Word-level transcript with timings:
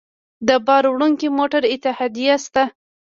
د 0.47 0.49
بار 0.65 0.83
وړونکو 0.93 1.27
موټرو 1.37 1.67
اتحادیې 1.75 2.35
شته 2.45 2.63